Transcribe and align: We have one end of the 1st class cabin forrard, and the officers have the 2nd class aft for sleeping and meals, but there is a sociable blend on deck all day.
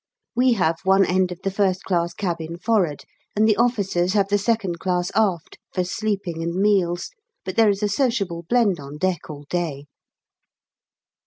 We 0.35 0.53
have 0.53 0.77
one 0.83 1.05
end 1.05 1.31
of 1.31 1.43
the 1.43 1.51
1st 1.51 1.83
class 1.83 2.15
cabin 2.15 2.57
forrard, 2.57 3.03
and 3.35 3.47
the 3.47 3.55
officers 3.55 4.13
have 4.13 4.29
the 4.29 4.37
2nd 4.37 4.79
class 4.79 5.11
aft 5.13 5.59
for 5.75 5.83
sleeping 5.83 6.41
and 6.41 6.55
meals, 6.55 7.11
but 7.45 7.55
there 7.55 7.69
is 7.69 7.83
a 7.83 7.87
sociable 7.87 8.43
blend 8.49 8.79
on 8.79 8.97
deck 8.97 9.29
all 9.29 9.45
day. 9.47 9.85